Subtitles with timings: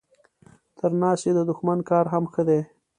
[0.77, 2.59] تر ناستي د دښمن کار هم ښه دی.